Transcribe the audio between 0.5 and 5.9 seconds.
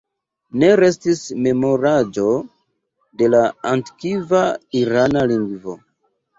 Ne restis memoraĵo de la antikva irana lingvo.